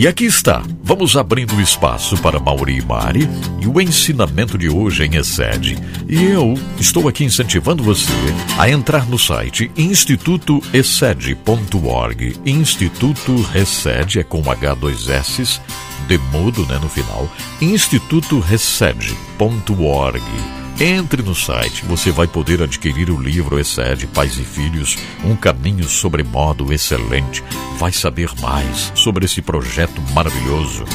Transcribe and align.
E 0.00 0.08
aqui 0.08 0.24
está, 0.24 0.64
vamos 0.82 1.14
abrindo 1.14 1.60
espaço 1.60 2.16
para 2.22 2.40
Mauri 2.40 2.78
e 2.78 2.82
Mari 2.82 3.28
e 3.60 3.66
o 3.66 3.78
ensinamento 3.78 4.56
de 4.56 4.66
hoje 4.66 5.04
em 5.04 5.16
Excede. 5.16 5.76
E 6.08 6.24
eu 6.24 6.54
estou 6.78 7.06
aqui 7.06 7.22
incentivando 7.22 7.82
você 7.82 8.10
a 8.58 8.70
entrar 8.70 9.06
no 9.06 9.18
site 9.18 9.70
institutoexcede.org. 9.76 12.40
Instituto 12.46 13.42
Recede 13.42 14.20
é 14.20 14.24
com 14.24 14.42
H2S, 14.42 15.60
demudo 16.08 16.64
né, 16.64 16.78
no 16.80 16.88
final, 16.88 17.28
institutorecede.org. 17.60 20.59
Entre 20.80 21.22
no 21.22 21.34
site, 21.34 21.84
você 21.84 22.10
vai 22.10 22.26
poder 22.26 22.62
adquirir 22.62 23.10
o 23.10 23.20
livro 23.20 23.60
Excede 23.60 24.06
Pais 24.06 24.38
e 24.38 24.44
Filhos, 24.44 24.96
um 25.22 25.36
caminho 25.36 25.86
sobre 25.86 26.22
modo 26.22 26.72
excelente. 26.72 27.44
Vai 27.78 27.92
saber 27.92 28.30
mais 28.40 28.90
sobre 28.94 29.26
esse 29.26 29.42
projeto 29.42 30.00
maravilhoso. 30.14 30.86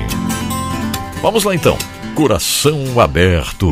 Vamos 1.20 1.42
lá 1.42 1.56
então, 1.56 1.76
coração 2.14 3.00
aberto. 3.00 3.68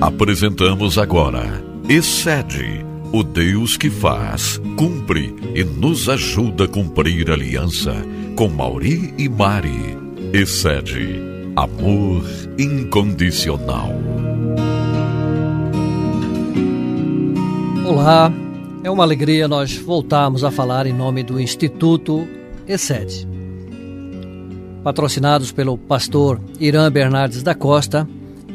Apresentamos 0.00 0.96
agora 0.96 1.62
Excede 1.86 2.82
o 3.12 3.22
Deus 3.22 3.76
que 3.76 3.90
faz, 3.90 4.58
cumpre 4.74 5.36
e 5.54 5.62
nos 5.62 6.08
ajuda 6.08 6.64
a 6.64 6.68
cumprir 6.68 7.30
a 7.30 7.34
aliança 7.34 8.02
com 8.34 8.48
Mauri 8.48 9.14
e 9.16 9.28
Mari. 9.28 9.96
Excede 10.32 11.20
amor 11.54 12.24
incondicional. 12.58 13.90
Olá, 17.86 18.32
é 18.82 18.90
uma 18.90 19.04
alegria 19.04 19.46
nós 19.46 19.76
voltarmos 19.76 20.42
a 20.42 20.50
falar 20.50 20.84
em 20.84 20.92
nome 20.92 21.22
do 21.22 21.40
Instituto 21.40 22.26
Excede. 22.66 23.28
Patrocinados 24.82 25.52
pelo 25.52 25.78
pastor 25.78 26.40
Irã 26.58 26.90
Bernardes 26.90 27.42
da 27.42 27.54
Costa 27.54 28.08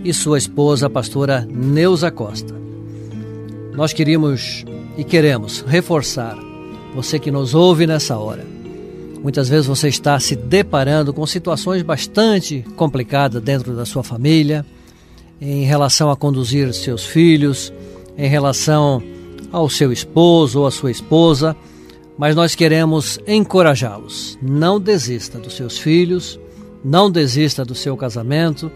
e 0.04 0.14
sua 0.14 0.38
esposa, 0.38 0.88
a 0.88 0.90
pastora 0.90 1.48
Neuza 1.50 2.12
Costa. 2.12 2.54
Nós 3.74 3.94
queríamos 3.94 4.66
e 4.98 5.06
queremos 5.06 5.62
reforçar 5.62 6.38
você 6.94 7.18
que 7.18 7.32
nos 7.32 7.56
ouve 7.56 7.88
nessa 7.88 8.18
hora. 8.18 8.59
Muitas 9.22 9.50
vezes 9.50 9.68
você 9.68 9.90
está 9.90 10.18
se 10.20 10.36
deparando 10.36 11.14
com 11.14 11.26
situações 11.26 11.82
bastante 11.82 12.66
complicadas 12.76 13.42
dentro 13.42 13.76
da 13.76 13.86
sua 13.86 14.04
família, 14.04 14.66
em 15.42 15.64
relação 15.64 16.10
a 16.10 16.16
conduzir 16.16 16.74
seus 16.74 17.06
filhos, 17.06 17.74
em 18.18 18.30
relação 18.30 19.04
ao 19.52 19.70
seu 19.70 19.92
esposo 19.92 20.62
ou 20.62 20.68
à 20.68 20.72
sua 20.72 20.92
esposa, 20.92 21.56
mas 22.18 22.36
nós 22.36 22.56
queremos 22.56 23.20
encorajá-los. 23.28 24.38
Não 24.42 24.80
desista 24.80 25.38
dos 25.38 25.54
seus 25.54 25.78
filhos, 25.78 26.40
não 26.84 27.12
desista 27.12 27.66
do 27.66 27.76
seu 27.76 27.98
casamento, 27.98 28.72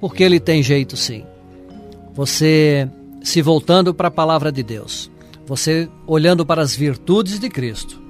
porque 0.00 0.22
ele 0.22 0.38
tem 0.38 0.62
jeito 0.62 0.96
sim. 0.96 1.24
Você 2.14 2.88
se 3.22 3.42
voltando 3.42 3.92
para 3.92 4.08
a 4.08 4.12
palavra 4.12 4.50
de 4.52 4.62
Deus, 4.62 5.10
você 5.46 5.88
olhando 6.06 6.46
para 6.46 6.62
as 6.62 6.74
virtudes 6.74 7.38
de 7.38 7.48
Cristo, 7.48 8.07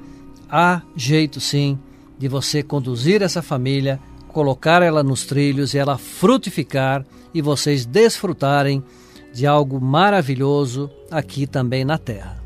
há 0.50 0.82
jeito 0.96 1.40
sim 1.40 1.78
de 2.18 2.28
você 2.28 2.62
conduzir 2.62 3.22
essa 3.22 3.42
família, 3.42 4.00
colocar 4.28 4.82
ela 4.82 5.02
nos 5.02 5.24
trilhos 5.24 5.74
e 5.74 5.78
ela 5.78 5.96
frutificar 5.96 7.04
e 7.32 7.40
vocês 7.40 7.86
desfrutarem 7.86 8.82
de 9.32 9.46
algo 9.46 9.80
maravilhoso 9.80 10.90
aqui 11.10 11.46
também 11.46 11.84
na 11.84 11.98
terra. 11.98 12.42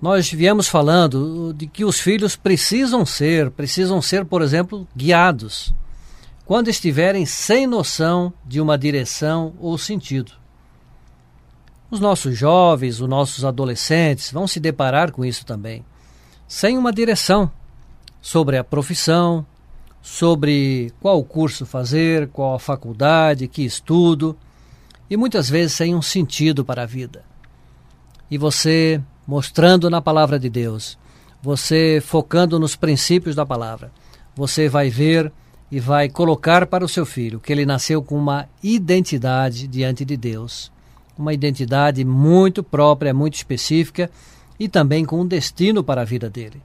Nós 0.00 0.30
viemos 0.30 0.68
falando 0.68 1.52
de 1.52 1.66
que 1.66 1.84
os 1.84 1.98
filhos 1.98 2.36
precisam 2.36 3.04
ser, 3.04 3.50
precisam 3.50 4.00
ser, 4.00 4.24
por 4.24 4.42
exemplo, 4.42 4.86
guiados 4.96 5.74
quando 6.48 6.68
estiverem 6.68 7.26
sem 7.26 7.66
noção 7.66 8.32
de 8.46 8.58
uma 8.58 8.78
direção 8.78 9.52
ou 9.58 9.76
sentido. 9.76 10.32
Os 11.90 12.00
nossos 12.00 12.38
jovens, 12.38 13.02
os 13.02 13.08
nossos 13.08 13.44
adolescentes 13.44 14.32
vão 14.32 14.46
se 14.46 14.58
deparar 14.58 15.12
com 15.12 15.24
isso 15.24 15.44
também, 15.44 15.84
sem 16.48 16.76
uma 16.76 16.92
direção 16.92 17.50
sobre 18.20 18.56
a 18.56 18.64
profissão, 18.64 19.46
sobre 20.02 20.92
qual 21.00 21.22
curso 21.22 21.66
fazer, 21.66 22.28
qual 22.28 22.54
a 22.54 22.58
faculdade, 22.58 23.46
que 23.46 23.64
estudo, 23.64 24.36
e 25.10 25.16
muitas 25.16 25.48
vezes 25.48 25.74
sem 25.74 25.94
um 25.94 26.02
sentido 26.02 26.64
para 26.64 26.82
a 26.82 26.86
vida. 26.86 27.22
E 28.30 28.36
você 28.36 29.00
mostrando 29.26 29.88
na 29.90 30.00
palavra 30.00 30.38
de 30.38 30.48
Deus, 30.48 30.98
você 31.42 32.02
focando 32.04 32.58
nos 32.58 32.74
princípios 32.74 33.36
da 33.36 33.44
palavra, 33.44 33.92
você 34.34 34.68
vai 34.68 34.88
ver 34.88 35.30
e 35.70 35.78
vai 35.78 36.08
colocar 36.08 36.66
para 36.66 36.84
o 36.84 36.88
seu 36.88 37.04
filho 37.04 37.38
que 37.38 37.52
ele 37.52 37.66
nasceu 37.66 38.02
com 38.02 38.16
uma 38.16 38.48
identidade 38.62 39.68
diante 39.68 40.04
de 40.04 40.16
Deus 40.16 40.72
uma 41.18 41.34
identidade 41.34 42.04
muito 42.04 42.62
própria, 42.62 43.12
muito 43.12 43.34
específica 43.34 44.08
e 44.58 44.68
também 44.68 45.04
com 45.04 45.20
um 45.20 45.26
destino 45.26 45.82
para 45.84 46.02
a 46.02 46.04
vida 46.04 46.28
dele. 46.28 46.62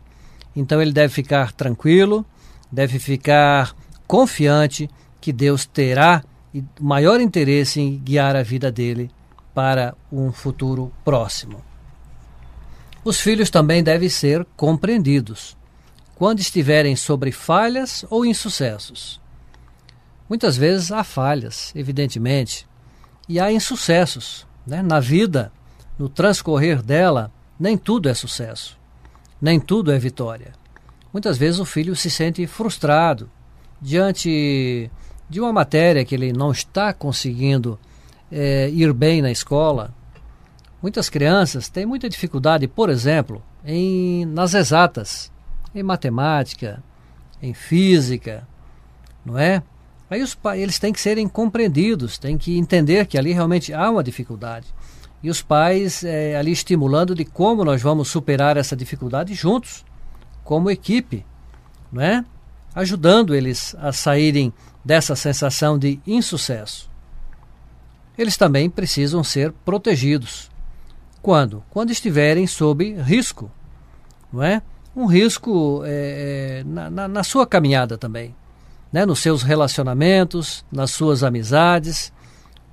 Então 0.56 0.81
ele 0.81 0.92
deve 0.92 1.14
ficar 1.14 1.52
tranquilo, 1.52 2.26
deve 2.72 3.00
ficar 3.00 3.76
confiante 4.08 4.90
que 5.20 5.31
Deus 5.31 5.66
terá 5.66 6.24
maior 6.80 7.20
interesse 7.20 7.80
em 7.80 7.98
guiar 7.98 8.36
a 8.36 8.44
vida 8.44 8.72
dele 8.72 9.09
para 9.53 9.96
um 10.12 10.32
futuro 10.32 10.92
próximo. 11.03 11.64
Os 13.03 13.20
filhos 13.20 13.50
também 13.50 13.84
devem 13.84 14.09
ser 14.09 14.46
compreendidos 14.56 15.58
quando 16.16 16.40
estiverem 16.40 16.96
sobre 16.96 17.32
falhas 17.32 18.06
ou 18.09 18.26
insucessos. 18.26 19.20
Muitas 20.30 20.56
vezes 20.56 20.92
há 20.92 21.03
falhas, 21.03 21.72
evidentemente, 21.76 22.68
e 23.28 23.40
há 23.40 23.52
insucessos. 23.52 24.48
Né? 24.66 24.82
Na 24.82 25.00
vida, 25.00 25.52
no 25.98 26.08
transcorrer 26.08 26.82
dela, 26.82 27.32
nem 27.63 27.78
tudo 27.78 28.09
é 28.09 28.13
sucesso, 28.13 28.78
nem 29.41 29.57
tudo 29.57 29.90
é 29.90 29.97
vitória. 29.97 30.51
Muitas 31.13 31.38
vezes 31.38 31.62
o 31.62 31.66
filho 31.66 31.96
se 31.96 32.09
sente 32.12 32.46
frustrado 32.46 33.31
diante 33.81 34.91
de 35.29 35.40
uma 35.40 35.53
matéria 35.53 36.03
que 36.03 36.13
ele 36.13 36.34
não 36.34 36.52
está 36.52 36.91
conseguindo 36.91 37.79
é, 38.29 38.69
ir 38.69 38.91
bem 38.91 39.22
na 39.22 39.31
escola. 39.31 39.96
Muitas 40.81 41.07
crianças 41.07 41.69
têm 41.69 41.85
muita 41.85 42.09
dificuldade, 42.09 42.68
por 42.68 42.90
exemplo, 42.90 43.41
em 43.63 44.25
nas 44.25 44.53
exatas, 44.53 45.31
em 45.73 45.84
matemática, 45.84 46.84
em 47.41 47.53
física, 47.53 48.46
não 49.25 49.40
é? 49.40 49.63
Aí 50.09 50.22
os, 50.22 50.38
eles 50.57 50.79
têm 50.79 50.91
que 50.91 51.00
serem 51.00 51.29
compreendidos, 51.29 52.18
têm 52.18 52.38
que 52.38 52.57
entender 52.57 53.06
que 53.06 53.18
ali 53.18 53.31
realmente 53.31 53.73
há 53.73 53.90
uma 53.90 54.03
dificuldade. 54.03 54.68
E 55.23 55.29
os 55.29 55.41
pais 55.41 56.03
é, 56.03 56.35
ali 56.35 56.51
estimulando 56.51 57.16
de 57.16 57.23
como 57.23 57.63
nós 57.63 57.81
vamos 57.81 58.09
superar 58.09 58.57
essa 58.57 58.75
dificuldade 58.75 59.34
juntos, 59.34 59.85
como 60.44 60.69
equipe, 60.69 61.25
não 61.91 62.01
é? 62.01 62.25
ajudando 62.75 63.34
eles 63.34 63.75
a 63.79 63.94
saírem 63.94 64.51
dessa 64.84 65.16
sensação 65.16 65.79
de 65.79 66.00
insucesso. 66.06 66.89
Eles 68.17 68.35
também 68.35 68.69
precisam 68.69 69.23
ser 69.23 69.51
protegidos. 69.63 70.51
Quando? 71.22 71.63
Quando 71.69 71.91
estiverem 71.91 72.45
sob 72.45 72.94
risco, 73.01 73.50
não 74.31 74.44
é? 74.44 74.61
Um 74.95 75.05
risco 75.05 75.81
é, 75.85 76.63
na, 76.66 76.90
na, 76.90 77.07
na 77.07 77.23
sua 77.23 77.47
caminhada 77.47 77.97
também 77.97 78.35
né, 78.94 79.07
nos 79.07 79.19
seus 79.19 79.41
relacionamentos, 79.41 80.63
nas 80.72 80.91
suas 80.91 81.23
amizades. 81.23 82.13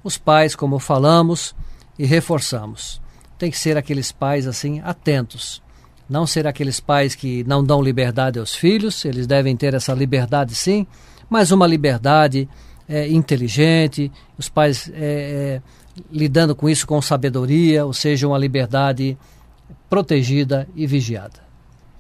Os 0.05 0.19
pais, 0.19 0.55
como 0.55 0.79
falamos 0.79 1.55
e 2.01 2.07
reforçamos, 2.07 2.99
tem 3.39 3.51
que 3.51 3.59
ser 3.59 3.77
aqueles 3.77 4.11
pais 4.11 4.47
assim 4.47 4.81
atentos. 4.81 5.63
Não 6.09 6.27
ser 6.27 6.47
aqueles 6.47 6.81
pais 6.81 7.15
que 7.15 7.45
não 7.45 7.63
dão 7.63 7.83
liberdade 7.83 8.39
aos 8.39 8.55
filhos, 8.55 9.05
eles 9.05 9.27
devem 9.27 9.55
ter 9.55 9.75
essa 9.75 9.93
liberdade 9.93 10.55
sim, 10.55 10.87
mas 11.29 11.51
uma 11.51 11.67
liberdade 11.67 12.49
é, 12.89 13.07
inteligente, 13.07 14.11
os 14.39 14.49
pais 14.49 14.91
é, 14.95 15.61
é, 15.61 15.63
lidando 16.11 16.57
com 16.57 16.71
isso 16.71 16.87
com 16.87 17.03
sabedoria, 17.03 17.85
ou 17.85 17.93
seja, 17.93 18.27
uma 18.27 18.39
liberdade 18.39 19.19
protegida 19.91 20.67
e 20.75 20.87
vigiada. 20.87 21.39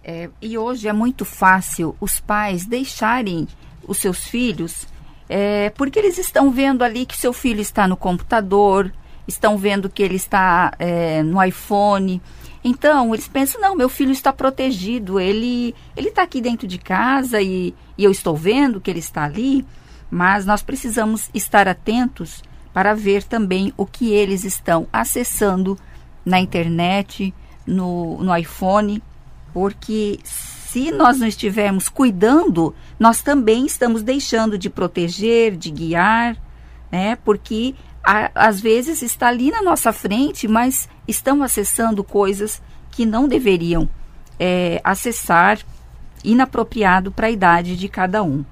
É, 0.03 0.31
e 0.41 0.56
hoje 0.56 0.88
é 0.88 0.94
muito 0.94 1.26
fácil 1.26 1.94
os 2.00 2.19
pais 2.19 2.64
deixarem 2.64 3.46
os 3.87 3.99
seus 3.99 4.25
filhos, 4.25 4.87
é, 5.29 5.69
porque 5.76 5.99
eles 5.99 6.17
estão 6.17 6.50
vendo 6.50 6.82
ali 6.82 7.05
que 7.05 7.19
seu 7.19 7.35
filho 7.35 7.61
está 7.61 7.87
no 7.87 7.99
computador, 7.99 8.91
estão 9.31 9.56
vendo 9.56 9.88
que 9.88 10.03
ele 10.03 10.17
está 10.17 10.73
é, 10.79 11.23
no 11.23 11.43
iPhone. 11.43 12.21
Então, 12.62 13.15
eles 13.15 13.27
pensam, 13.27 13.61
não, 13.61 13.75
meu 13.75 13.88
filho 13.88 14.12
está 14.12 14.32
protegido, 14.32 15.19
ele 15.19 15.75
ele 15.97 16.09
está 16.09 16.23
aqui 16.23 16.41
dentro 16.41 16.67
de 16.67 16.79
casa 16.79 17.41
e, 17.41 17.75
e 17.97 18.05
eu 18.05 18.11
estou 18.11 18.37
vendo 18.37 18.81
que 18.81 18.91
ele 18.91 18.99
está 18.99 19.25
ali, 19.25 19.65
mas 20.11 20.44
nós 20.44 20.62
precisamos 20.62 21.31
estar 21.32 21.67
atentos 21.67 22.43
para 22.73 22.94
ver 22.94 23.23
também 23.23 23.73
o 23.77 23.87
que 23.87 24.12
eles 24.12 24.44
estão 24.44 24.87
acessando 24.93 25.79
na 26.25 26.38
internet, 26.38 27.35
no, 27.67 28.23
no 28.23 28.37
iPhone, 28.37 29.03
porque 29.53 30.19
se 30.25 30.91
nós 30.93 31.19
não 31.19 31.27
estivermos 31.27 31.88
cuidando, 31.88 32.75
nós 32.99 33.23
também 33.23 33.67
estamos 33.67 34.03
deixando 34.03 34.56
de 34.56 34.71
proteger, 34.71 35.56
de 35.56 35.71
guiar, 35.71 36.37
né? 36.93 37.17
Porque 37.25 37.75
às 38.02 38.61
vezes 38.61 39.02
está 39.02 39.29
ali 39.29 39.50
na 39.50 39.62
nossa 39.62 39.93
frente, 39.93 40.49
mas 40.49 40.88
estão 41.06 41.43
acessando 41.43 42.02
coisas 42.02 42.62
que 42.91 43.05
não 43.05 43.29
deveriam 43.29 43.88
é, 44.38 44.81
acessar, 44.82 45.58
inapropriado 46.25 47.12
para 47.12 47.26
a 47.26 47.31
idade 47.31 47.76
de 47.76 47.88
cada 47.88 48.23
um. 48.23 48.44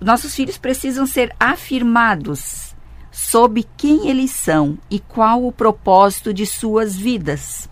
Nossos 0.00 0.34
filhos 0.34 0.58
precisam 0.58 1.06
ser 1.06 1.34
afirmados 1.38 2.74
sobre 3.10 3.66
quem 3.76 4.08
eles 4.08 4.30
são 4.30 4.78
e 4.90 4.98
qual 4.98 5.46
o 5.46 5.52
propósito 5.52 6.32
de 6.32 6.46
suas 6.46 6.96
vidas. 6.96 7.68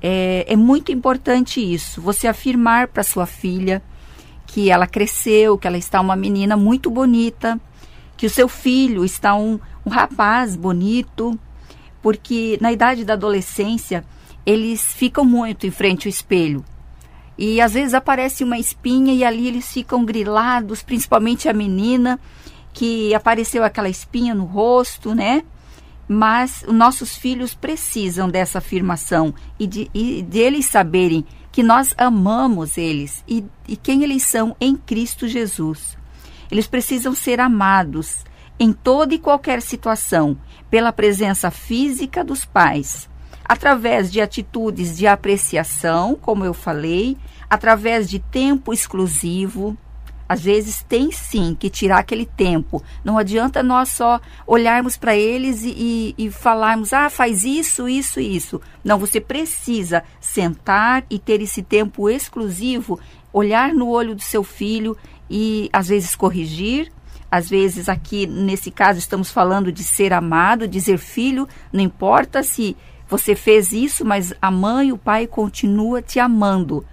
É, 0.00 0.46
é 0.48 0.56
muito 0.56 0.90
importante 0.90 1.60
isso, 1.60 2.00
você 2.00 2.26
afirmar 2.26 2.88
para 2.88 3.02
sua 3.02 3.26
filha 3.26 3.82
que 4.46 4.70
ela 4.70 4.86
cresceu, 4.86 5.58
que 5.58 5.66
ela 5.66 5.76
está 5.76 6.00
uma 6.00 6.16
menina 6.16 6.56
muito 6.56 6.90
bonita, 6.90 7.60
que 8.18 8.26
o 8.26 8.30
seu 8.30 8.48
filho 8.48 9.04
está 9.04 9.36
um, 9.36 9.60
um 9.86 9.90
rapaz 9.90 10.56
bonito, 10.56 11.38
porque 12.02 12.58
na 12.60 12.72
idade 12.72 13.04
da 13.04 13.12
adolescência 13.12 14.04
eles 14.44 14.92
ficam 14.92 15.24
muito 15.24 15.66
em 15.66 15.70
frente 15.70 16.08
ao 16.08 16.10
espelho. 16.10 16.64
E 17.38 17.60
às 17.60 17.74
vezes 17.74 17.94
aparece 17.94 18.42
uma 18.42 18.58
espinha 18.58 19.14
e 19.14 19.24
ali 19.24 19.46
eles 19.46 19.72
ficam 19.72 20.04
grilados, 20.04 20.82
principalmente 20.82 21.48
a 21.48 21.52
menina, 21.52 22.18
que 22.72 23.14
apareceu 23.14 23.62
aquela 23.62 23.88
espinha 23.88 24.34
no 24.34 24.44
rosto, 24.44 25.14
né? 25.14 25.44
Mas 26.08 26.64
nossos 26.66 27.16
filhos 27.16 27.54
precisam 27.54 28.28
dessa 28.28 28.58
afirmação 28.58 29.32
e 29.60 29.66
de, 29.66 29.88
e 29.94 30.22
de 30.22 30.38
eles 30.38 30.66
saberem 30.66 31.24
que 31.52 31.62
nós 31.62 31.94
amamos 31.96 32.76
eles 32.76 33.22
e, 33.28 33.44
e 33.68 33.76
quem 33.76 34.02
eles 34.02 34.24
são 34.24 34.56
em 34.60 34.74
Cristo 34.74 35.28
Jesus. 35.28 35.96
Eles 36.50 36.66
precisam 36.66 37.14
ser 37.14 37.40
amados 37.40 38.24
em 38.58 38.72
toda 38.72 39.14
e 39.14 39.18
qualquer 39.18 39.62
situação 39.62 40.36
pela 40.70 40.92
presença 40.92 41.50
física 41.50 42.24
dos 42.24 42.44
pais, 42.44 43.08
através 43.44 44.10
de 44.10 44.20
atitudes 44.20 44.96
de 44.96 45.06
apreciação, 45.06 46.14
como 46.20 46.44
eu 46.44 46.52
falei, 46.52 47.16
através 47.48 48.08
de 48.08 48.18
tempo 48.18 48.72
exclusivo. 48.72 49.76
Às 50.28 50.42
vezes 50.42 50.82
tem 50.82 51.10
sim 51.10 51.56
que 51.58 51.70
tirar 51.70 52.00
aquele 52.00 52.26
tempo. 52.26 52.82
Não 53.02 53.16
adianta 53.16 53.62
nós 53.62 53.88
só 53.88 54.20
olharmos 54.46 54.94
para 54.94 55.16
eles 55.16 55.62
e, 55.62 55.70
e, 56.18 56.26
e, 56.26 56.30
falarmos, 56.30 56.92
ah, 56.92 57.08
faz 57.08 57.44
isso, 57.44 57.88
isso, 57.88 58.20
isso. 58.20 58.60
Não, 58.84 58.98
você 58.98 59.22
precisa 59.22 60.04
sentar 60.20 61.02
e 61.08 61.18
ter 61.18 61.40
esse 61.40 61.62
tempo 61.62 62.10
exclusivo, 62.10 63.00
olhar 63.32 63.72
no 63.72 63.88
olho 63.88 64.14
do 64.14 64.20
seu 64.20 64.44
filho 64.44 64.98
e 65.30 65.68
às 65.72 65.88
vezes 65.88 66.14
corrigir. 66.14 66.92
Às 67.30 67.50
vezes, 67.50 67.90
aqui 67.90 68.26
nesse 68.26 68.70
caso, 68.70 68.98
estamos 68.98 69.30
falando 69.30 69.70
de 69.70 69.84
ser 69.84 70.14
amado, 70.14 70.66
dizer 70.66 70.96
filho, 70.96 71.46
não 71.70 71.82
importa 71.82 72.42
se 72.42 72.74
você 73.06 73.34
fez 73.34 73.70
isso, 73.72 74.04
mas 74.04 74.32
a 74.40 74.50
mãe, 74.50 74.92
o 74.92 74.98
pai 74.98 75.26
continua 75.26 76.00
te 76.00 76.18
amando. 76.18 76.86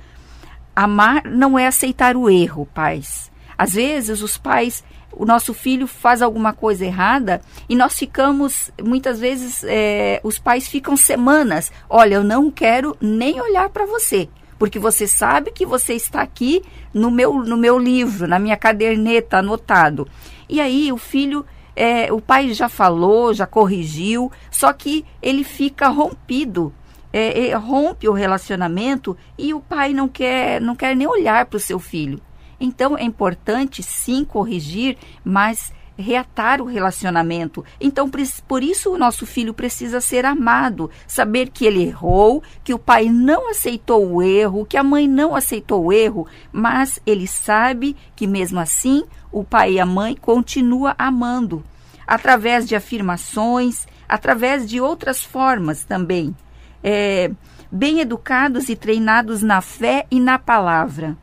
Amar 0.75 1.23
não 1.23 1.57
é 1.57 1.67
aceitar 1.67 2.17
o 2.17 2.29
erro, 2.29 2.67
pais. 2.73 3.31
Às 3.57 3.75
vezes, 3.75 4.21
os 4.21 4.37
pais, 4.37 4.83
o 5.13 5.25
nosso 5.25 5.53
filho 5.53 5.87
faz 5.87 6.21
alguma 6.21 6.51
coisa 6.51 6.85
errada 6.85 7.39
e 7.69 7.75
nós 7.75 7.97
ficamos, 7.97 8.69
muitas 8.83 9.21
vezes, 9.21 9.63
é, 9.63 10.19
os 10.21 10.37
pais 10.37 10.67
ficam 10.67 10.97
semanas. 10.97 11.71
Olha, 11.89 12.15
eu 12.15 12.23
não 12.25 12.51
quero 12.51 12.97
nem 12.99 13.39
olhar 13.39 13.69
para 13.69 13.85
você 13.85 14.27
porque 14.57 14.79
você 14.79 15.07
sabe 15.07 15.51
que 15.51 15.65
você 15.65 15.93
está 15.93 16.21
aqui 16.21 16.61
no 16.93 17.11
meu, 17.11 17.43
no 17.43 17.57
meu 17.57 17.77
livro, 17.77 18.27
na 18.27 18.39
minha 18.39 18.57
caderneta 18.57 19.37
anotado. 19.37 20.07
E 20.47 20.61
aí 20.61 20.91
o 20.91 20.97
filho, 20.97 21.45
é, 21.75 22.11
o 22.11 22.21
pai 22.21 22.53
já 22.53 22.69
falou, 22.69 23.33
já 23.33 23.45
corrigiu, 23.45 24.31
só 24.49 24.71
que 24.71 25.05
ele 25.21 25.43
fica 25.43 25.87
rompido. 25.89 26.73
É, 27.17 27.55
rompe 27.55 28.09
o 28.09 28.13
relacionamento 28.13 29.15
e 29.37 29.53
o 29.53 29.61
pai 29.61 29.93
não 29.93 30.05
quer, 30.05 30.59
não 30.59 30.75
quer 30.75 30.93
nem 30.93 31.07
olhar 31.07 31.45
para 31.45 31.55
o 31.55 31.61
seu 31.61 31.79
filho. 31.79 32.19
Então 32.59 32.97
é 32.97 33.03
importante 33.03 33.81
sim 33.81 34.25
corrigir, 34.25 34.97
mas 35.23 35.71
reatar 35.97 36.61
o 36.61 36.65
relacionamento. 36.65 37.63
Então, 37.79 38.09
por 38.47 38.63
isso 38.63 38.93
o 38.93 38.97
nosso 38.97 39.25
filho 39.25 39.53
precisa 39.53 40.01
ser 40.01 40.25
amado, 40.25 40.89
saber 41.07 41.49
que 41.49 41.65
ele 41.65 41.83
errou, 41.83 42.43
que 42.63 42.73
o 42.73 42.79
pai 42.79 43.05
não 43.05 43.49
aceitou 43.49 44.05
o 44.05 44.21
erro, 44.21 44.65
que 44.65 44.77
a 44.77 44.83
mãe 44.83 45.07
não 45.07 45.35
aceitou 45.35 45.85
o 45.85 45.93
erro, 45.93 46.27
mas 46.51 46.99
ele 47.05 47.27
sabe 47.27 47.95
que 48.15 48.27
mesmo 48.27 48.59
assim 48.59 49.03
o 49.31 49.43
pai 49.43 49.73
e 49.73 49.79
a 49.79 49.85
mãe 49.85 50.15
continuam 50.15 50.93
amando, 50.97 51.63
através 52.05 52.67
de 52.67 52.75
afirmações, 52.75 53.87
através 54.07 54.67
de 54.67 54.79
outras 54.79 55.23
formas 55.23 55.83
também. 55.83 56.35
É, 56.83 57.31
bem 57.71 57.99
educados 57.99 58.69
e 58.69 58.75
treinados 58.75 59.41
na 59.41 59.59
fé 59.59 60.05
e 60.11 60.19
na 60.19 60.37
palavra, 60.37 61.17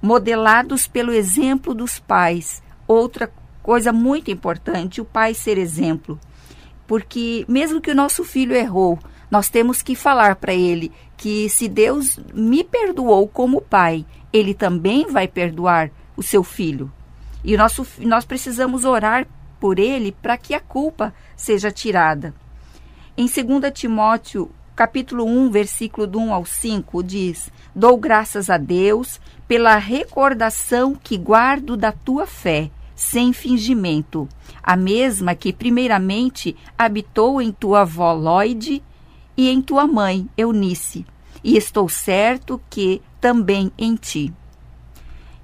modelados 0.00 0.86
pelo 0.86 1.12
exemplo 1.12 1.74
dos 1.74 1.98
pais. 1.98 2.62
Outra 2.86 3.30
coisa 3.66 3.92
muito 3.92 4.30
importante, 4.30 5.00
o 5.00 5.04
pai 5.04 5.34
ser 5.34 5.58
exemplo. 5.58 6.20
Porque 6.86 7.44
mesmo 7.48 7.80
que 7.80 7.90
o 7.90 7.96
nosso 7.96 8.22
filho 8.22 8.54
errou, 8.54 8.96
nós 9.28 9.48
temos 9.48 9.82
que 9.82 9.96
falar 9.96 10.36
para 10.36 10.54
ele 10.54 10.92
que 11.16 11.48
se 11.48 11.66
Deus 11.66 12.16
me 12.32 12.62
perdoou 12.62 13.26
como 13.26 13.60
pai, 13.60 14.06
ele 14.32 14.54
também 14.54 15.06
vai 15.10 15.26
perdoar 15.26 15.90
o 16.16 16.22
seu 16.22 16.44
filho. 16.44 16.92
E 17.42 17.56
nosso, 17.56 17.84
nós 17.98 18.24
precisamos 18.24 18.84
orar 18.84 19.26
por 19.58 19.80
ele 19.80 20.12
para 20.12 20.36
que 20.36 20.54
a 20.54 20.60
culpa 20.60 21.12
seja 21.36 21.72
tirada. 21.72 22.32
Em 23.16 23.26
2 23.26 23.72
Timóteo, 23.74 24.48
capítulo 24.76 25.24
1, 25.24 25.50
versículo 25.50 26.06
do 26.06 26.20
1 26.20 26.32
ao 26.32 26.46
5, 26.46 27.02
diz: 27.02 27.50
Dou 27.74 27.96
graças 27.98 28.48
a 28.48 28.58
Deus 28.58 29.20
pela 29.48 29.76
recordação 29.76 30.94
que 30.94 31.18
guardo 31.18 31.76
da 31.76 31.90
tua 31.90 32.28
fé 32.28 32.70
sem 33.10 33.32
fingimento, 33.32 34.28
a 34.60 34.76
mesma 34.76 35.34
que 35.34 35.52
primeiramente 35.52 36.56
habitou 36.76 37.40
em 37.40 37.52
tua 37.52 37.82
avó 37.82 38.12
Lloyd 38.12 38.82
e 39.36 39.48
em 39.48 39.62
tua 39.62 39.86
mãe 39.86 40.28
Eunice, 40.36 41.06
e 41.42 41.56
estou 41.56 41.88
certo 41.88 42.60
que 42.68 43.00
também 43.20 43.70
em 43.78 43.94
ti. 43.94 44.34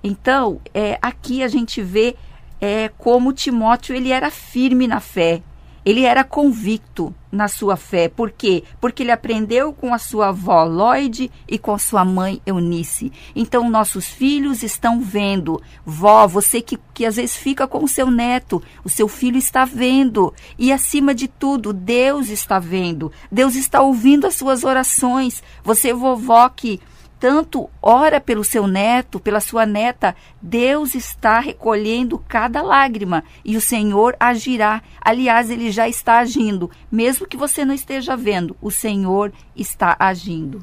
Então, 0.02 0.61
é, 0.75 0.99
aqui 1.00 1.45
a 1.45 1.49
gente 1.49 1.81
vê 1.81 2.16
é, 2.61 2.90
como 2.99 3.33
Timóteo 3.33 3.95
ele 3.95 4.11
era 4.11 4.28
firme 4.28 4.88
na 4.88 4.99
fé, 4.99 5.40
ele 5.84 6.04
era 6.04 6.24
convicto 6.24 7.14
na 7.30 7.48
sua 7.48 7.76
fé. 7.76 8.08
Por 8.08 8.30
quê? 8.30 8.62
Porque 8.80 9.02
ele 9.02 9.10
aprendeu 9.10 9.72
com 9.72 9.94
a 9.94 9.98
sua 9.98 10.28
avó 10.28 10.64
Lloyd 10.64 11.30
e 11.48 11.58
com 11.58 11.72
a 11.72 11.78
sua 11.78 12.04
mãe 12.04 12.40
Eunice. 12.44 13.10
Então, 13.34 13.70
nossos 13.70 14.06
filhos 14.06 14.62
estão 14.62 15.00
vendo. 15.00 15.60
Vó, 15.84 16.26
você 16.26 16.60
que, 16.60 16.78
que 16.92 17.06
às 17.06 17.16
vezes 17.16 17.36
fica 17.36 17.66
com 17.66 17.82
o 17.82 17.88
seu 17.88 18.10
neto, 18.10 18.62
o 18.84 18.88
seu 18.88 19.08
filho 19.08 19.38
está 19.38 19.64
vendo. 19.64 20.32
E 20.58 20.72
acima 20.72 21.14
de 21.14 21.26
tudo, 21.26 21.72
Deus 21.72 22.28
está 22.28 22.58
vendo. 22.58 23.10
Deus 23.30 23.56
está 23.56 23.80
ouvindo 23.80 24.26
as 24.26 24.34
suas 24.34 24.62
orações. 24.62 25.42
Você, 25.64 25.92
vovó, 25.92 26.48
que 26.48 26.80
tanto 27.23 27.71
ora 27.81 28.21
pelo 28.21 28.43
seu 28.43 28.67
neto, 28.67 29.21
pela 29.21 29.38
sua 29.38 29.64
neta, 29.64 30.17
Deus 30.43 30.93
está 30.93 31.38
recolhendo 31.38 32.19
cada 32.19 32.61
lágrima 32.61 33.23
e 33.45 33.57
o 33.57 33.61
Senhor 33.61 34.17
agirá. 34.19 34.83
Aliás, 35.00 35.49
ele 35.49 35.71
já 35.71 35.88
está 35.88 36.19
agindo, 36.19 36.69
mesmo 36.91 37.25
que 37.25 37.37
você 37.37 37.64
não 37.64 37.73
esteja 37.73 38.17
vendo, 38.17 38.57
o 38.61 38.73
Senhor 38.73 39.33
está 39.55 39.95
agindo. 40.00 40.61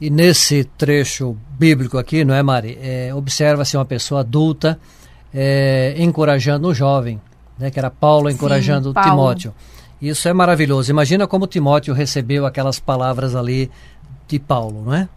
E 0.00 0.08
nesse 0.08 0.62
trecho 0.78 1.36
bíblico 1.58 1.98
aqui, 1.98 2.24
não 2.24 2.36
é, 2.36 2.42
Mari? 2.42 2.78
É, 2.80 3.12
Observa-se 3.12 3.76
uma 3.76 3.84
pessoa 3.84 4.20
adulta 4.20 4.78
é, 5.34 5.96
encorajando 5.98 6.68
um 6.68 6.74
jovem, 6.74 7.20
né, 7.58 7.68
que 7.68 7.80
era 7.80 7.90
Paulo 7.90 8.30
encorajando 8.30 8.90
Sim, 8.90 8.94
Paulo. 8.94 9.10
Timóteo. 9.10 9.54
Isso 10.00 10.28
é 10.28 10.32
maravilhoso. 10.32 10.88
Imagina 10.88 11.26
como 11.26 11.48
Timóteo 11.48 11.92
recebeu 11.92 12.46
aquelas 12.46 12.78
palavras 12.78 13.34
ali 13.34 13.68
de 14.28 14.38
Paulo, 14.38 14.84
não 14.84 14.94
é? 14.94 15.08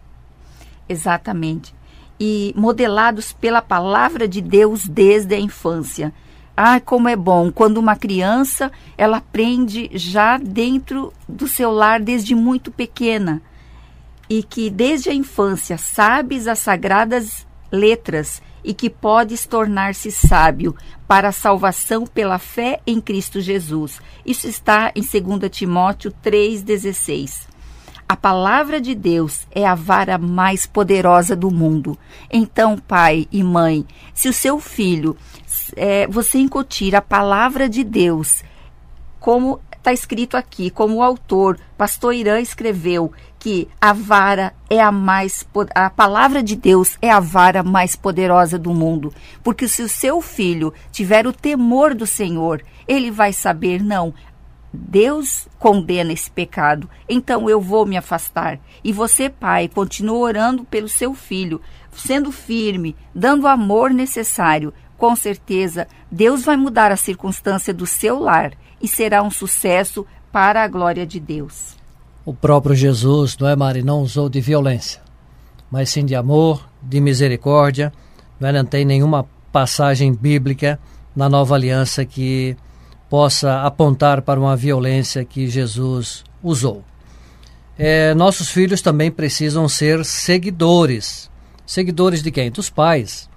Exatamente. 0.90 1.72
E 2.18 2.52
modelados 2.56 3.32
pela 3.32 3.62
palavra 3.62 4.26
de 4.26 4.40
Deus 4.40 4.88
desde 4.88 5.36
a 5.36 5.38
infância. 5.38 6.12
Ah, 6.56 6.80
como 6.80 7.08
é 7.08 7.14
bom 7.14 7.52
quando 7.52 7.78
uma 7.78 7.94
criança 7.94 8.72
ela 8.98 9.18
aprende 9.18 9.88
já 9.94 10.36
dentro 10.36 11.12
do 11.28 11.46
seu 11.46 11.70
lar 11.70 12.00
desde 12.00 12.34
muito 12.34 12.72
pequena 12.72 13.40
e 14.28 14.42
que 14.42 14.68
desde 14.68 15.10
a 15.10 15.14
infância 15.14 15.78
sabes 15.78 16.48
as 16.48 16.58
sagradas 16.58 17.46
letras 17.70 18.42
e 18.64 18.74
que 18.74 18.90
podes 18.90 19.46
tornar-se 19.46 20.10
sábio 20.10 20.74
para 21.06 21.28
a 21.28 21.32
salvação 21.32 22.04
pela 22.04 22.38
fé 22.38 22.80
em 22.86 23.00
Cristo 23.00 23.40
Jesus. 23.40 24.02
Isso 24.26 24.48
está 24.48 24.92
em 24.94 25.02
2 25.02 25.50
Timóteo 25.50 26.12
3,16. 26.22 27.49
A 28.10 28.16
palavra 28.16 28.80
de 28.80 28.92
Deus 28.92 29.46
é 29.52 29.64
a 29.64 29.76
vara 29.76 30.18
mais 30.18 30.66
poderosa 30.66 31.36
do 31.36 31.48
mundo. 31.48 31.96
Então, 32.28 32.76
pai 32.76 33.28
e 33.30 33.40
mãe, 33.40 33.86
se 34.12 34.28
o 34.28 34.32
seu 34.32 34.58
filho, 34.58 35.16
é, 35.76 36.08
você 36.08 36.38
incutir 36.38 36.96
a 36.96 37.00
palavra 37.00 37.68
de 37.68 37.84
Deus, 37.84 38.42
como 39.20 39.60
está 39.70 39.92
escrito 39.92 40.36
aqui, 40.36 40.70
como 40.70 40.96
o 40.96 41.02
autor, 41.04 41.56
pastor 41.78 42.12
Irã, 42.12 42.40
escreveu, 42.40 43.12
que 43.38 43.68
a 43.80 43.92
vara 43.92 44.52
é 44.68 44.80
a 44.80 44.90
mais 44.90 45.46
a 45.74 45.88
palavra 45.88 46.42
de 46.42 46.56
Deus 46.56 46.98
é 47.00 47.10
a 47.10 47.20
vara 47.20 47.62
mais 47.62 47.94
poderosa 47.94 48.58
do 48.58 48.74
mundo, 48.74 49.14
porque 49.42 49.68
se 49.68 49.82
o 49.82 49.88
seu 49.88 50.20
filho 50.20 50.74
tiver 50.90 51.28
o 51.28 51.32
temor 51.32 51.94
do 51.94 52.06
Senhor, 52.06 52.60
ele 52.88 53.10
vai 53.10 53.32
saber 53.32 53.80
não, 53.82 54.12
Deus 54.72 55.48
condena 55.58 56.12
esse 56.12 56.30
pecado, 56.30 56.88
então 57.08 57.50
eu 57.50 57.60
vou 57.60 57.84
me 57.84 57.96
afastar. 57.96 58.60
E 58.84 58.92
você, 58.92 59.28
pai, 59.28 59.68
continua 59.68 60.18
orando 60.18 60.64
pelo 60.64 60.88
seu 60.88 61.12
filho, 61.14 61.60
sendo 61.92 62.30
firme, 62.30 62.94
dando 63.14 63.44
o 63.44 63.48
amor 63.48 63.90
necessário. 63.90 64.72
Com 64.96 65.16
certeza, 65.16 65.88
Deus 66.10 66.44
vai 66.44 66.56
mudar 66.56 66.92
a 66.92 66.96
circunstância 66.96 67.74
do 67.74 67.86
seu 67.86 68.20
lar 68.20 68.52
e 68.80 68.86
será 68.86 69.22
um 69.22 69.30
sucesso 69.30 70.06
para 70.30 70.62
a 70.62 70.68
glória 70.68 71.06
de 71.06 71.18
Deus. 71.18 71.76
O 72.24 72.32
próprio 72.32 72.76
Jesus, 72.76 73.36
não 73.38 73.48
é, 73.48 73.56
Mari, 73.56 73.82
não 73.82 74.02
usou 74.02 74.28
de 74.28 74.40
violência, 74.40 75.00
mas 75.70 75.90
sim 75.90 76.04
de 76.04 76.14
amor, 76.14 76.68
de 76.82 77.00
misericórdia. 77.00 77.92
Não, 78.38 78.48
é, 78.48 78.52
não 78.52 78.64
tem 78.64 78.84
nenhuma 78.84 79.26
passagem 79.50 80.14
bíblica 80.14 80.78
na 81.14 81.28
nova 81.28 81.54
aliança 81.54 82.04
que 82.04 82.56
possa 83.10 83.62
apontar 83.62 84.22
para 84.22 84.38
uma 84.38 84.56
violência 84.56 85.24
que 85.24 85.48
Jesus 85.48 86.24
usou. 86.40 86.84
É, 87.76 88.14
nossos 88.14 88.50
filhos 88.50 88.80
também 88.80 89.10
precisam 89.10 89.68
ser 89.68 90.04
seguidores. 90.04 91.28
Seguidores 91.66 92.22
de 92.22 92.30
quem? 92.30 92.52
Dos 92.52 92.70
pais. 92.70 93.28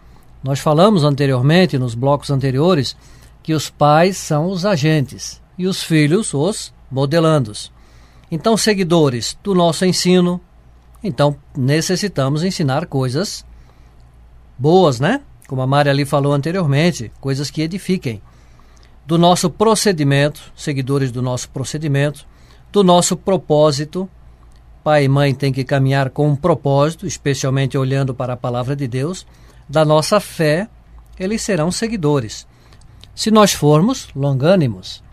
Nós 0.43 0.59
falamos 0.59 1.03
anteriormente, 1.03 1.79
nos 1.79 1.95
blocos 1.95 2.29
anteriores, 2.29 2.95
que 3.41 3.53
os 3.53 3.67
pais 3.67 4.15
são 4.15 4.45
os 4.45 4.63
agentes 4.63 5.41
e 5.57 5.65
os 5.65 5.81
filhos 5.81 6.35
os 6.35 6.71
modelandos. 6.91 7.71
Então, 8.29 8.55
seguidores 8.55 9.35
do 9.41 9.55
nosso 9.55 9.85
ensino, 9.85 10.39
então 11.03 11.35
necessitamos 11.57 12.43
ensinar 12.43 12.85
coisas 12.85 13.43
boas, 14.57 14.99
né? 14.99 15.21
Como 15.47 15.61
a 15.61 15.67
Maria 15.67 15.91
ali 15.91 16.05
falou 16.05 16.31
anteriormente, 16.31 17.11
coisas 17.19 17.49
que 17.49 17.61
edifiquem 17.61 18.21
do 19.05 19.17
nosso 19.17 19.49
procedimento, 19.49 20.41
seguidores 20.55 21.11
do 21.11 21.21
nosso 21.21 21.49
procedimento, 21.49 22.25
do 22.71 22.83
nosso 22.83 23.15
propósito. 23.15 24.09
Pai 24.83 25.05
e 25.05 25.09
mãe 25.09 25.33
têm 25.33 25.51
que 25.51 25.63
caminhar 25.63 26.09
com 26.09 26.27
um 26.27 26.35
propósito, 26.35 27.05
especialmente 27.05 27.77
olhando 27.77 28.13
para 28.13 28.33
a 28.33 28.37
palavra 28.37 28.75
de 28.75 28.87
Deus. 28.87 29.25
Da 29.67 29.85
nossa 29.85 30.19
fé, 30.19 30.67
eles 31.19 31.41
serão 31.41 31.71
seguidores. 31.71 32.47
Se 33.15 33.29
nós 33.29 33.53
formos 33.53 34.07
longânimos, 34.15 35.03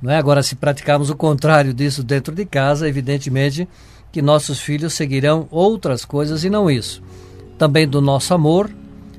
não 0.00 0.12
é? 0.12 0.16
Agora, 0.16 0.42
se 0.42 0.54
praticarmos 0.54 1.10
o 1.10 1.16
contrário 1.16 1.74
disso 1.74 2.02
dentro 2.02 2.34
de 2.34 2.44
casa, 2.44 2.88
evidentemente 2.88 3.68
que 4.12 4.22
nossos 4.22 4.60
filhos 4.60 4.94
seguirão 4.94 5.46
outras 5.50 6.04
coisas 6.04 6.44
e 6.44 6.50
não 6.50 6.70
isso. 6.70 7.02
Também 7.58 7.86
do 7.86 8.00
nosso 8.00 8.32
amor, 8.32 8.70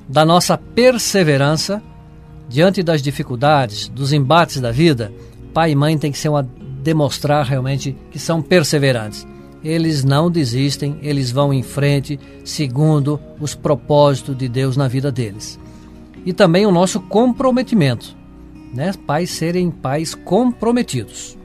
da 0.08 0.26
nossa 0.26 0.58
perseverança, 0.58 1.84
diante 2.50 2.82
das 2.82 3.02
dificuldades, 3.02 3.88
dos 3.88 4.12
embates 4.12 4.60
da 4.60 4.72
vida, 4.72 5.14
pai 5.54 5.72
e 5.72 5.76
mãe 5.76 5.98
têm 5.98 6.12
que 6.12 6.18
ser 6.18 6.30
uma, 6.30 6.44
demonstrar 6.82 7.46
realmente 7.46 7.96
que 8.10 8.18
são 8.18 8.42
perseverantes. 8.42 9.26
Eles 9.64 10.04
não 10.04 10.32
desistem, 10.32 10.98
eles 11.02 11.32
vão 11.32 11.54
em 11.54 11.62
frente 11.62 12.20
segundo 12.44 13.20
os 13.40 13.54
propósitos 13.54 14.36
de 14.36 14.50
Deus 14.50 14.76
na 14.76 14.88
vida 14.88 15.12
deles. 15.12 15.60
E 16.26 16.34
também 16.34 16.66
o 16.66 16.72
nosso 16.72 17.00
comprometimento, 17.00 18.16
né? 18.74 18.94
Pais 19.06 19.30
serem 19.30 19.70
pais 19.70 20.16
comprometidos. 20.16 21.38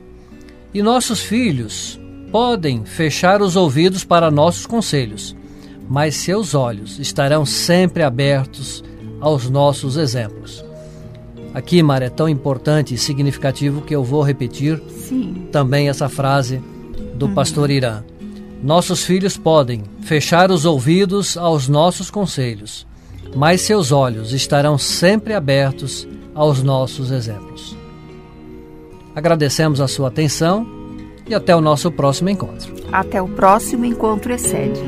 E 0.72 0.82
nossos 0.82 1.20
filhos 1.20 2.00
podem 2.30 2.84
fechar 2.84 3.42
os 3.42 3.56
ouvidos 3.56 4.04
para 4.04 4.30
nossos 4.30 4.66
conselhos, 4.66 5.36
mas 5.88 6.16
seus 6.16 6.54
olhos 6.54 6.98
estarão 6.98 7.44
sempre 7.44 8.02
abertos 8.02 8.82
aos 9.20 9.48
nossos 9.50 9.96
exemplos. 9.96 10.64
Aqui, 11.54 11.80
Mar, 11.84 12.02
é 12.02 12.10
tão 12.10 12.28
importante 12.28 12.94
e 12.94 12.98
significativo 12.98 13.80
que 13.80 13.94
eu 13.94 14.02
vou 14.02 14.22
repetir 14.22 14.82
Sim. 14.88 15.46
também 15.52 15.88
essa 15.88 16.08
frase 16.08 16.60
do 17.14 17.26
uhum. 17.26 17.34
pastor 17.34 17.70
Irã. 17.70 18.02
Nossos 18.60 19.04
filhos 19.04 19.36
podem 19.36 19.84
fechar 20.02 20.50
os 20.50 20.64
ouvidos 20.64 21.36
aos 21.36 21.68
nossos 21.68 22.10
conselhos, 22.10 22.84
mas 23.36 23.60
seus 23.60 23.92
olhos 23.92 24.32
estarão 24.32 24.76
sempre 24.76 25.32
abertos 25.32 26.08
aos 26.34 26.60
nossos 26.60 27.12
exemplos. 27.12 27.76
Agradecemos 29.14 29.80
a 29.80 29.86
sua 29.86 30.08
atenção 30.08 30.66
e 31.24 31.34
até 31.34 31.54
o 31.54 31.60
nosso 31.60 31.88
próximo 31.92 32.30
encontro. 32.30 32.74
Até 32.90 33.22
o 33.22 33.28
próximo 33.28 33.84
encontro 33.84 34.32
excede. 34.32 34.80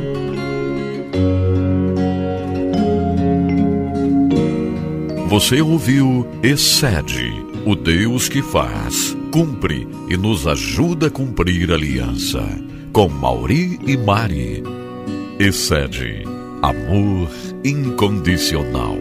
Você 5.28 5.60
ouviu 5.60 6.24
Excede, 6.40 7.32
o 7.64 7.74
Deus 7.74 8.28
que 8.28 8.40
faz, 8.40 9.16
cumpre 9.32 9.88
e 10.08 10.16
nos 10.16 10.46
ajuda 10.46 11.08
a 11.08 11.10
cumprir 11.10 11.72
a 11.72 11.74
aliança. 11.74 12.40
Com 12.92 13.08
Mauri 13.08 13.76
e 13.84 13.96
Mari. 13.96 14.62
Excede, 15.40 16.22
amor 16.62 17.28
incondicional. 17.64 18.96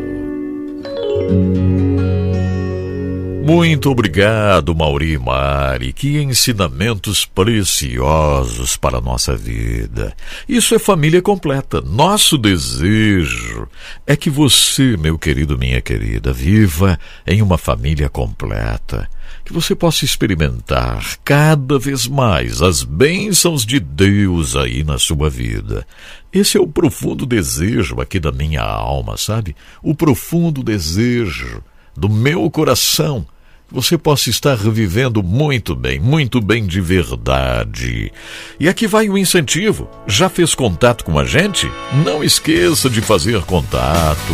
Muito 3.48 3.92
obrigado, 3.92 4.74
Mauri 4.74 5.20
Mari. 5.20 5.94
Que 5.94 6.20
ensinamentos 6.20 7.28
preciosos 7.28 8.75
para 8.75 8.98
a 8.98 9.02
nossa 9.02 9.38
vida. 9.38 10.16
Isso 10.50 10.74
é 10.74 10.80
família 10.80 11.22
completa. 11.22 11.80
Nosso 11.80 12.40
desejo 12.40 13.68
é 14.08 14.16
que 14.16 14.32
você, 14.32 14.98
meu 14.98 15.20
querido, 15.20 15.60
minha 15.60 15.80
querida, 15.80 16.34
viva 16.34 17.00
em 17.28 17.44
uma 17.44 17.56
família 17.56 18.10
completa. 18.10 19.08
Que 19.46 19.54
você 19.54 19.75
possa 19.75 20.06
experimentar 20.06 21.06
cada 21.24 21.78
vez 21.78 22.08
mais 22.08 22.64
as 22.64 22.82
bênçãos 22.82 23.64
de 23.64 23.80
Deus 23.80 24.56
aí 24.56 24.84
na 24.84 24.98
sua 24.98 25.30
vida. 25.30 25.86
Esse 26.34 26.58
é 26.58 26.60
o 26.60 26.66
profundo 26.66 27.28
desejo 27.28 28.02
aqui 28.02 28.20
da 28.20 28.32
minha 28.32 28.64
alma, 28.64 29.18
sabe? 29.18 29.56
O 29.84 29.94
profundo 29.94 30.64
desejo 30.64 31.62
do 31.96 32.10
meu 32.10 32.50
coração 32.50 33.24
você 33.72 33.98
possa 33.98 34.29
estar 34.29 34.55
revivendo 34.55 35.24
muito 35.24 35.75
bem, 35.75 36.00
muito 36.00 36.39
bem 36.39 36.65
de 36.65 36.79
verdade. 36.79 38.12
E 38.60 38.69
aqui 38.69 38.88
vai 38.88 39.10
o 39.10 39.17
incentivo. 39.17 39.89
Já 40.07 40.29
fez 40.29 40.53
contato 40.53 41.03
com 41.03 41.17
a 41.17 41.25
gente? 41.25 41.69
Não 42.03 42.24
esqueça 42.24 42.89
de 42.89 43.01
fazer 43.01 43.41
contato. 43.41 44.34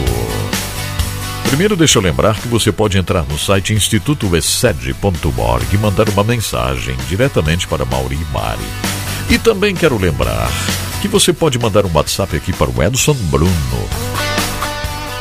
Primeiro, 1.48 1.76
deixa 1.76 1.98
eu 1.98 2.02
lembrar 2.02 2.40
que 2.40 2.48
você 2.48 2.72
pode 2.72 2.98
entrar 2.98 3.24
no 3.24 3.38
site 3.38 3.74
institutoessed.org 3.74 5.66
e 5.74 5.78
mandar 5.78 6.08
uma 6.10 6.24
mensagem 6.24 6.96
diretamente 7.10 7.68
para 7.68 7.84
Mauri 7.84 8.16
e 8.16 8.34
Mari. 8.34 8.62
E 9.30 9.38
também 9.38 9.76
quero 9.76 9.98
lembrar 9.98 10.50
que 11.02 11.08
você 11.08 11.34
pode 11.34 11.60
mandar 11.60 11.86
um 11.86 11.92
WhatsApp 11.94 12.38
aqui 12.38 12.54
para 12.54 12.70
o 12.70 12.84
Edson 12.84 13.16
Bruno. 13.30 13.52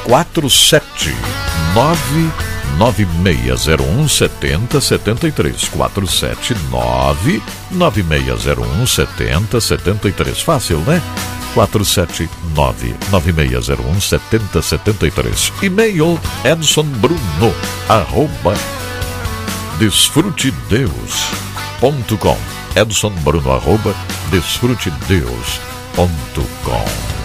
479 0.04 2.59
9601 2.78 4.08
7073 4.08 5.68
479 5.68 7.42
9601 7.70 8.86
7073 8.86 10.42
fácil, 10.42 10.78
né? 10.80 11.00
479 11.54 12.94
9601 13.10 14.00
7073 14.00 15.52
E-mail 15.62 16.18
Edson 16.44 16.84
Bruno 16.84 17.54
arroba 17.88 18.54
desfrutedeus.com 19.78 22.38
Edson 22.76 23.12
Bruno 23.24 23.52
arroba 23.52 23.94
desfrutedeus.com 24.30 27.19